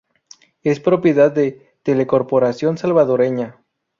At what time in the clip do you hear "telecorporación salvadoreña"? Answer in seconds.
1.83-3.61